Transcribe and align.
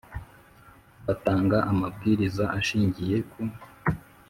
Batanga 1.05 1.57
amabwiriza 1.71 2.43
ashingiye 2.59 3.17
ku 3.29 3.41